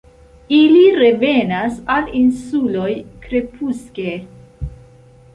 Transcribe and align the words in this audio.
Ili 0.59 0.79
revenas 0.99 1.75
al 1.95 2.07
insuloj 2.19 2.87
krepuske. 3.25 4.15